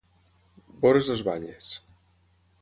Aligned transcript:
Veure's 0.85 1.11
les 1.13 1.21
banyes. 1.29 1.69